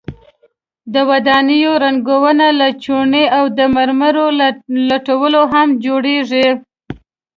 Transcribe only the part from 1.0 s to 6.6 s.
ودانیو رنګونه له چونې او د مرمرو له لوټو هم جوړیږي.